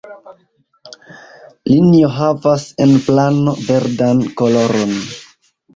Linio 1.73 2.09
havas 2.17 2.67
en 2.87 2.97
plano 3.11 3.55
verdan 3.69 4.27
koloron. 4.43 5.01